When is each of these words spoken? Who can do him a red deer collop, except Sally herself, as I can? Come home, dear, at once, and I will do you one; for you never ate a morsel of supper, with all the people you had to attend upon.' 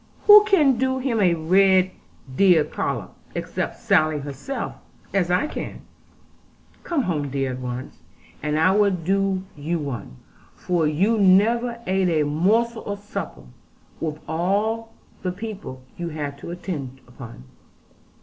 Who 0.23 0.43
can 0.45 0.79
do 0.79 0.97
him 0.97 1.19
a 1.21 1.35
red 1.35 1.91
deer 2.35 2.63
collop, 2.63 3.13
except 3.35 3.77
Sally 3.81 4.17
herself, 4.17 4.73
as 5.13 5.29
I 5.29 5.45
can? 5.45 5.81
Come 6.83 7.03
home, 7.03 7.29
dear, 7.29 7.51
at 7.51 7.59
once, 7.59 7.99
and 8.41 8.57
I 8.57 8.71
will 8.71 8.89
do 8.89 9.43
you 9.55 9.77
one; 9.77 10.15
for 10.55 10.87
you 10.87 11.19
never 11.19 11.79
ate 11.85 12.09
a 12.09 12.23
morsel 12.25 12.83
of 12.85 12.97
supper, 12.99 13.43
with 13.99 14.17
all 14.27 14.91
the 15.21 15.31
people 15.31 15.83
you 15.97 16.09
had 16.09 16.35
to 16.39 16.49
attend 16.49 16.99
upon.' 17.07 17.43